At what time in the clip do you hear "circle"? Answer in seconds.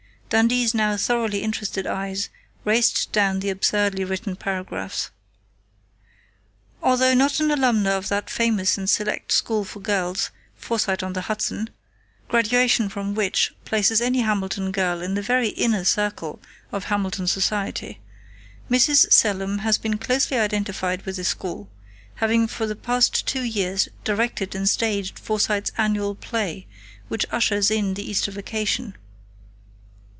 15.83-16.39